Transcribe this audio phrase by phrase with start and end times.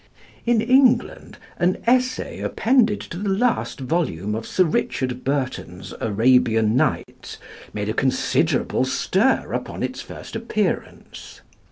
[0.47, 7.37] In England an Essay appended to the last volume of Sir Richard Burton's "Arabian Nights"
[7.71, 11.41] made a considerable stir upon its first appearance.